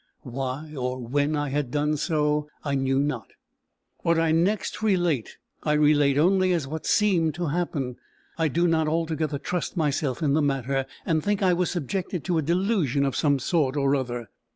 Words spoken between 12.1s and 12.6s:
to a